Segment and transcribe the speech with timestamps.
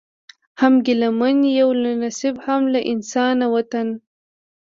[0.61, 3.95] هم ګیله من یو له نصیب هم له انسان وطنه